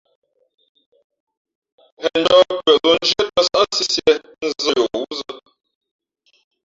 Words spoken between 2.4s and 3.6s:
pʉα zǒ ndʉ̄ᾱ tᾱ